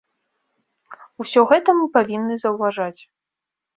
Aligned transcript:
Усё 1.23 1.41
гэта 1.53 1.69
мы 1.81 1.85
павінны 1.99 2.33
заўважаць. 2.45 2.99